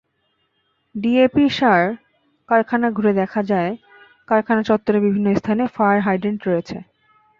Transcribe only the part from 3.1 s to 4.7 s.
দেখা যায়, কারখানা